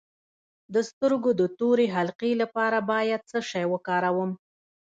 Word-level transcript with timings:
د 0.73 0.75
سترګو 0.89 1.31
د 1.39 1.41
تورې 1.59 1.87
حلقې 1.95 2.31
لپاره 2.41 2.77
باید 2.91 3.21
څه 3.29 3.39
شی 3.49 3.65
وکاروم؟ 3.73 4.31